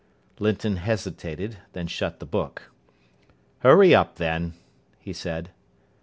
Linton 0.39 0.77
hesitated, 0.77 1.57
then 1.73 1.85
shut 1.85 2.19
the 2.19 2.25
book. 2.25 2.71
"Hurry 3.59 3.93
up, 3.93 4.15
then," 4.15 4.53
he 4.97 5.13
said. 5.13 5.51